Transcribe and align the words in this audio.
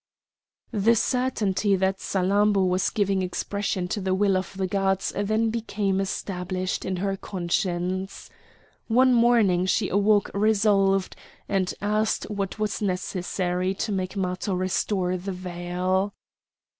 The 0.73 0.95
certainty 0.95 1.75
that 1.75 1.99
Salammbô 1.99 2.67
was 2.67 2.89
giving 2.89 3.21
expression 3.21 3.87
to 3.89 4.01
the 4.01 4.15
will 4.15 4.35
of 4.35 4.57
the 4.57 4.65
gods 4.65 5.11
then 5.15 5.51
became 5.51 6.01
established 6.01 6.85
in 6.85 6.95
her 6.95 7.15
conscience. 7.15 8.31
One 8.87 9.13
morning 9.13 9.67
she 9.67 9.89
awoke 9.89 10.31
resolved, 10.33 11.15
and 11.47 11.69
she 11.69 11.75
asked 11.83 12.23
what 12.31 12.57
was 12.57 12.81
necessary 12.81 13.75
to 13.75 13.91
make 13.91 14.17
Matho 14.17 14.55
restore 14.55 15.17
the 15.17 15.33
veil. 15.33 16.15